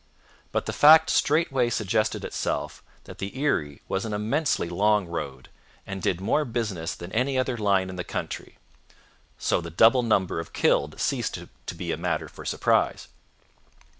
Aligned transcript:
But 0.51 0.65
the 0.65 0.73
fact 0.73 1.11
straightway 1.11 1.69
suggested 1.69 2.25
itself 2.25 2.81
that 3.03 3.19
the 3.19 3.37
Erie 3.37 3.83
was 3.87 4.03
an 4.03 4.13
immensely 4.15 4.67
long 4.67 5.05
road, 5.05 5.49
and 5.85 6.01
did 6.01 6.19
more 6.19 6.43
business 6.43 6.95
than 6.95 7.11
any 7.11 7.37
other 7.37 7.55
line 7.55 7.87
in 7.87 7.97
the 7.97 8.03
country; 8.03 8.57
so 9.37 9.61
the 9.61 9.69
double 9.69 10.01
number 10.01 10.39
of 10.39 10.53
killed 10.53 10.99
ceased 10.99 11.37
to 11.67 11.75
be 11.75 11.95
matter 11.97 12.27
for 12.27 12.45
surprise. 12.45 13.09